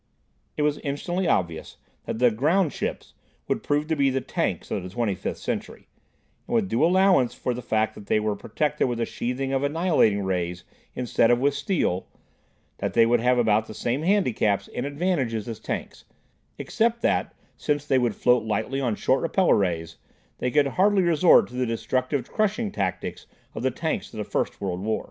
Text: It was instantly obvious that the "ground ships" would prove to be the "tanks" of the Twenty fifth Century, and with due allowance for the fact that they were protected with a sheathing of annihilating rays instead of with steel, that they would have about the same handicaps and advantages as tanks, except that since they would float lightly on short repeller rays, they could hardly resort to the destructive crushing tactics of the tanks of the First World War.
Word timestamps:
It 0.57 0.63
was 0.63 0.79
instantly 0.79 1.27
obvious 1.27 1.77
that 2.07 2.17
the 2.17 2.31
"ground 2.31 2.73
ships" 2.73 3.13
would 3.47 3.61
prove 3.61 3.85
to 3.85 3.95
be 3.95 4.09
the 4.09 4.19
"tanks" 4.19 4.71
of 4.71 4.81
the 4.81 4.89
Twenty 4.89 5.13
fifth 5.13 5.37
Century, 5.37 5.87
and 6.47 6.55
with 6.55 6.67
due 6.67 6.83
allowance 6.83 7.35
for 7.35 7.53
the 7.53 7.61
fact 7.61 7.93
that 7.93 8.07
they 8.07 8.19
were 8.19 8.35
protected 8.35 8.87
with 8.87 8.99
a 8.99 9.05
sheathing 9.05 9.53
of 9.53 9.61
annihilating 9.61 10.23
rays 10.23 10.63
instead 10.95 11.29
of 11.29 11.37
with 11.37 11.53
steel, 11.53 12.07
that 12.79 12.95
they 12.95 13.05
would 13.05 13.19
have 13.19 13.37
about 13.37 13.67
the 13.67 13.75
same 13.75 14.01
handicaps 14.01 14.67
and 14.69 14.87
advantages 14.87 15.47
as 15.47 15.59
tanks, 15.59 16.03
except 16.57 17.03
that 17.03 17.35
since 17.55 17.85
they 17.85 17.99
would 17.99 18.15
float 18.15 18.43
lightly 18.43 18.81
on 18.81 18.95
short 18.95 19.21
repeller 19.21 19.55
rays, 19.55 19.97
they 20.39 20.49
could 20.49 20.65
hardly 20.65 21.03
resort 21.03 21.45
to 21.47 21.53
the 21.53 21.67
destructive 21.67 22.27
crushing 22.31 22.71
tactics 22.71 23.27
of 23.53 23.61
the 23.61 23.69
tanks 23.69 24.11
of 24.11 24.17
the 24.17 24.23
First 24.23 24.59
World 24.59 24.79
War. 24.81 24.99